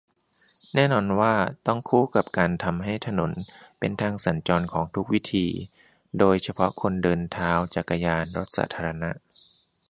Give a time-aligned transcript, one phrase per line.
[0.75, 1.33] แน่นอนว่า
[1.67, 3.31] ต้องคู่กับการทำให้ถนน
[3.79, 5.47] เป็นทางสัญจรของทุกวิธี
[6.19, 9.11] โดยเฉพาะคนเดินท้า จักรยาน รถสาธารณะ